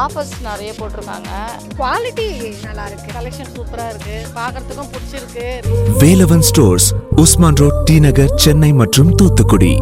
[0.00, 1.30] Offers நிறைய போட்டிருக்காங்க.
[1.80, 2.28] Quality
[2.66, 5.46] நல்லா இருக்கு கலெக்ஷன் சூப்பராக இருக்குது பார்க்குறதுக்கும் பிடிச்சிருக்கு.
[6.02, 6.88] Velavan stores
[7.24, 9.72] Usman road T Nagar Chennai மற்றும் தூத்துக்குடி.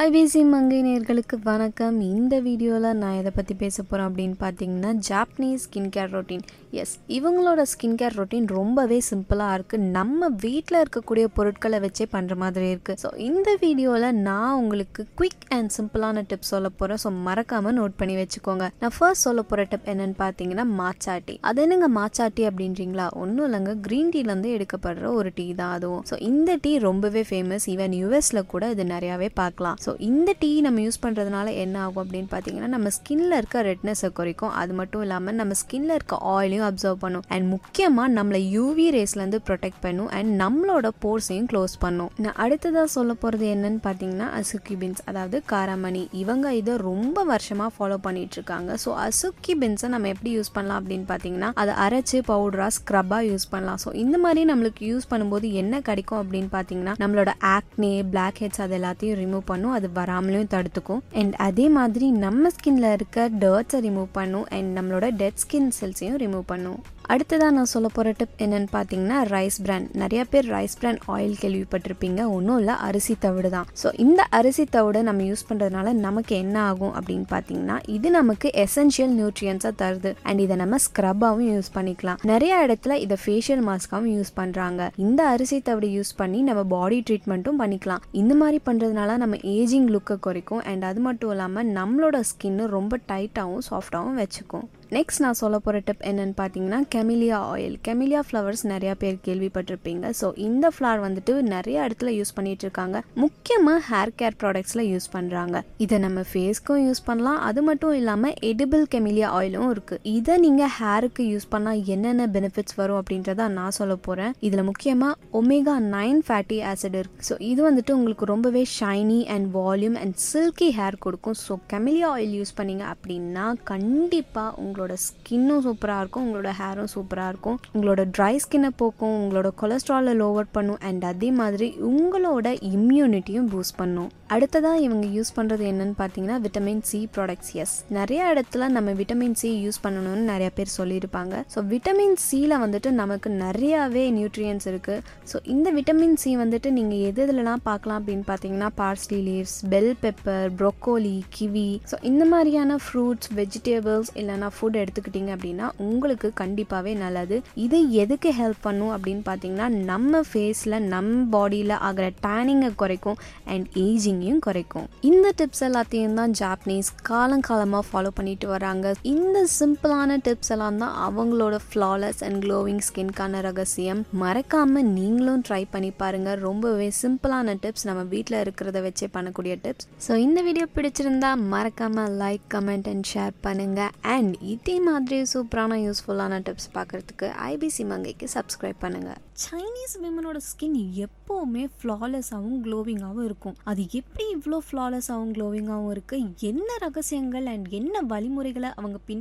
[0.00, 1.96] ஐபிசி மங்கை நேர்களுக்கு வணக்கம்.
[2.14, 6.42] இந்த வீடியோவில் நான் எதை பற்றி பேச போகிறேன் அப்படின்னு பார்த்தீங்கன்னா Japanese skin care routine
[6.82, 12.66] S இவங்களோட ஸ்கின் கேர் ரொட்டீன் ரொம்பவே சிம்பிளாக இருக்குது நம்ம வீட்டில் இருக்கக்கூடிய பொருட்களை வச்சே பண்ணுற மாதிரி
[12.72, 17.94] இருக்குது ஸோ இந்த வீடியோவில் நான் உங்களுக்கு குயிக் அண்ட் சிம்பிளான டிப்ஸ் சொல்ல போகிறேன் ஸோ மறக்காமல் நோட்
[18.00, 18.66] பண்ணி வச்சுக்கோங்க.
[18.82, 23.08] நான் ஃபர்ஸ்ட் சொல்ல போகிற டிப் என்னன்னு பார்த்தீங்கன்னா மாச்சா டீ அது என்னங்க மாச்சா டீ அப்படின்றீங்களா?
[23.22, 23.76] ஒன்றும் இல்லைங்க.
[23.86, 26.04] க்ரீன் டீலேருந்து எடுக்கப்படுற ஒரு டீ தான் அதுவும்.
[26.12, 29.80] ஸோ இந்த டீ ரொம்பவே ஃபேமஸ் ஈவன் யூஎஸில் கூட இது நிறையாவே பார்க்கலாம்.
[29.84, 34.52] ஸோ இந்த டீ நம்ம யூஸ் பண்ணுறதுனால என்ன ஆகும் அப்படின்னு பார்த்தீங்கன்னா நம்ம ஸ்கின்ல இருக்க ரெட்னஸை குறைக்கும்.
[34.60, 37.24] அது மட்டும் இல்லாமல் நம்ம ஸ்கின்ல இருக்க ஆயிலையும் அப்சர்வ் பண்ணும்.
[37.34, 40.10] அண்ட் முக்கியமாக நம்மளை யூவி ரேஸ்லேருந்து ப்ரொடெக்ட் பண்ணும்.
[40.18, 42.10] அண்ட் நம்மளோட போர்ஸையும் க்ளோஸ் பண்ணும்.
[42.24, 47.98] நான் அடுத்ததாக சொல்ல போகிறது என்னன்னு பார்த்தீங்கன்னா அசுக்கி பின்ஸ் அதாவது காராமணி இவங்க இதை ரொம்ப வருஷமாக ஃபாலோ
[48.06, 48.70] பண்ணிட்டு இருக்காங்க.
[48.84, 53.80] ஸோ அசுக்கி பின்ஸை நம்ம எப்படி யூஸ் பண்ணலாம் அப்படின்னு பார்த்தீங்கன்னா அதை அரைச்சு பவுடரா ஸ்க்ரப்பாக யூஸ் பண்ணலாம்.
[53.84, 58.76] ஸோ இந்த மாதிரி நம்மளுக்கு யூஸ் பண்ணும்போது என்ன கிடைக்கும் அப்படின்னு பார்த்தீங்கன்னா நம்மளோட ஆக்னே பிளாக் ஹெட்ஸ் அது
[58.80, 59.73] எல்லாத்தையும் ரிமூவ் பண்ணும்.
[59.78, 61.02] அது வராமலையும் தடுத்துக்கும்.
[61.20, 64.46] அண்ட் அதே மாதிரி நம்ம ஸ்கின்ல இருக்க டர்ட்ஸை ரிமூவ் பண்ணும்.
[64.56, 66.80] அண்ட் நம்மளோட டெட் ஸ்கின் செல்ஸையும் ரிமூவ் பண்ணும்.
[67.12, 72.20] அடுத்ததாக நான் சொல்ல போகிற டிப் என்னென்னு பார்த்தீங்கன்னா ரைஸ் பிராண்ட் நிறைய பேர் ரைஸ் பிராண்ட் ஆயில் கேள்விப்பட்டிருப்பீங்க.
[72.36, 73.66] ஒன்றும் இல்லை அரிசி தவிடு தான்.
[73.80, 79.14] ஸோ இந்த அரிசி தவிடு நம்ம யூஸ் பண்ணுறதுனால நமக்கு என்ன ஆகும் அப்படின்னு பார்த்தீங்கன்னா இது நமக்கு எசென்ஷியல்
[79.18, 80.12] நியூட்ரியன்ஸாக தருது.
[80.28, 82.20] அண்ட் இதை நம்ம ஸ்க்ரப்பாகவும் யூஸ் பண்ணிக்கலாம்.
[82.32, 87.60] நிறைய இடத்துல இதை ஃபேஷியல் மாஸ்க்காகவும் யூஸ் பண்ணுறாங்க இந்த அரிசி தவிடு யூஸ் பண்ணி நம்ம பாடி ட்ரீட்மெண்ட்டும்
[87.64, 88.04] பண்ணிக்கலாம்.
[88.22, 90.64] இந்த மாதிரி பண்ணுறதுனால நம்ம ஏஜிங் லுக்கை குறைக்கும்.
[90.72, 94.66] அண்ட் அது மட்டும் இல்லாமல் நம்மளோட ஸ்கின்னு ரொம்ப டைட்டாகவும் சாஃப்டாகவும் வச்சுக்கும்.
[94.94, 100.04] நெக்ஸ்ட் நான் சொல்ல போகிற டிப் என்னன்னு பார்த்தீங்கன்னா கெமிலியா ஆயில் கெமிலியா ஃப்ளவர்ஸ் நிறையா பேர் கேள்விப்பட்டிருப்பீங்க.
[100.20, 105.62] ஸோ இந்த ஃப்ளவர் வந்துட்டு நிறைய இடத்துல யூஸ் பண்ணிட்டு இருக்காங்க முக்கியமாக ஹேர் கேர் ப்ராடக்ட்ஸில் யூஸ் பண்ணுறாங்க
[105.86, 107.40] இதை நம்ம ஃபேஸ்க்கும் யூஸ் பண்ணலாம்.
[107.48, 113.00] அது மட்டும் இல்லாமல் எடிபிள் கெமிலியா ஆயிலும் இருக்குது இதை நீங்கள் ஹேருக்கு யூஸ் பண்ணால் என்னென்ன பெனிஃபிட்ஸ் வரும்
[113.00, 118.30] அப்படின்றத நான் சொல்ல போகிறேன் இதில் முக்கியமாக ஒமேகா நைன் ஃபேட்டி ஆசிட் இருக்குது ஸோ இது வந்துட்டு உங்களுக்கு
[118.32, 121.38] ரொம்பவே shiny and volume and silky hair கொடுக்கும்.
[121.46, 126.24] ஸோ கெமிலியா ஆயில் யூஸ் பண்ணீங்க அப்படின்னா கண்டிப்பாக உங்களோட ஸ்கின்னும் சூப்பராக இருக்கும்.
[126.26, 127.58] உங்களோட ஹேரும் சூப்பராக இருக்கும்.
[127.74, 134.10] உங்களோட ட்ரை ஸ்கின்னை போக்கும் உங்களோட கொலஸ்ட்ராலை லோவர் பண்ணும் அண்ட் அதே மாதிரி உங்களோட இம்யூனிட்டியும் பூஸ்ட் பண்ணும்.
[134.34, 139.50] அடுத்ததாக இவங்க யூஸ் பண்ணுறது என்னன்னு பார்த்தீங்கன்னா விட்டமின் சி ப்ராடக்ட்ஸ் எஸ் நிறைய இடத்துல நம்ம விட்டமின் சி
[139.64, 141.34] யூஸ் பண்ணணும்னு நிறைய பேர் சொல்லியிருப்பாங்க.
[141.54, 145.02] ஸோ விட்டமின் சியில் வந்துட்டு நமக்கு நிறையாவே நியூட்ரியன்ஸ் இருக்குது
[145.32, 150.48] ஸோ இந்த விட்டமின் சி வந்துட்டு நீங்கள் எது எதுலலாம் பார்க்கலாம் அப்படின்னு பார்த்தீங்கன்னா parsley leaves bell pepper
[150.60, 157.36] broccoli kiwi so இந்த மாதிரியான ஃப்ரூட்ஸ் வெஜிடேபிள்ஸ் இல்லைனா ஃபுட் எடுத்துக்கிட்டீங்க அப்படின்னா உங்களுக்கு கண்டிப்பாக கண்டிப்பாகவே நல்லது.
[157.64, 163.18] இது எதுக்கு ஹெல்ப் பண்ணும் அப்படின்னு பார்த்தீங்கன்னா நம்ம ஃபேஸில் நம்ம பாடியில் ஆகிற டேனிங்கை குறைக்கும்
[163.52, 164.86] அண்ட் ஏஜிங்கையும் குறைக்கும்.
[165.10, 168.86] இந்த டிப்ஸ் எல்லாத்தையும் தான் ஜாப்பனீஸ் காலங்காலமாக ஃபாலோ பண்ணிட்டு வராங்க.
[169.14, 174.02] இந்த சிம்பிளான டிப்ஸ் எல்லாம் தான் அவங்களோட ஃப்ளாலஸ் அண்ட் க்ளோவிங் ஸ்கின்கான ரகசியம்.
[174.24, 180.12] மறக்காமல் நீங்களும் ட்ரை பண்ணி பாருங்கள் ரொம்பவே சிம்பிளான டிப்ஸ் நம்ம வீட்டில் இருக்கிறத வச்சே பண்ணக்கூடிய டிப்ஸ் ஸோ
[180.26, 186.63] இந்த வீடியோ பிடிச்சிருந்தா மறக்காமல் லைக் கமெண்ட் அண்ட் ஷேர் பண்ணுங்கள் அண்ட் இதே மாதிரி சூப்பரான யூஸ்ஃபுல்லான டிப்ஸ்
[186.72, 189.16] பார்க்கறதுக்கு ஐபிசி மங்கைக்கு சப்ஸ்கிரைப் பண்ணுங்க.
[189.32, 193.56] சைனீஸ் விமனோட ஸ்கின் எப்போவுமே ஃப்ளாலெஸ்ஸாகவும் க்ளோவிங்காகவும் இருக்கும்.
[193.64, 196.22] அது எப்படி இவ்வளோ ஃப்ளாலெஸ்ஸாகவும் க்ளோவிங்காகவும் இருக்கு?
[196.40, 199.12] என்ன ரகசியங்கள் அண்ட் என்ன வழிமுறைகளை அவங்க பின்